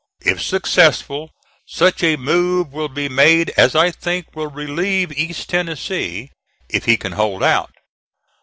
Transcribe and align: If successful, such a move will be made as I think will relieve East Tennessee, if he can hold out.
If 0.25 0.41
successful, 0.41 1.29
such 1.67 2.01
a 2.01 2.15
move 2.15 2.73
will 2.73 2.89
be 2.89 3.07
made 3.07 3.51
as 3.55 3.75
I 3.75 3.91
think 3.91 4.35
will 4.35 4.49
relieve 4.49 5.11
East 5.15 5.49
Tennessee, 5.51 6.31
if 6.69 6.85
he 6.85 6.97
can 6.97 7.11
hold 7.11 7.43
out. 7.43 7.75